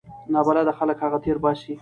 نابلده 0.33 0.71
خلک 0.79 0.97
هغه 1.05 1.17
تیر 1.23 1.37
باسي. 1.43 1.73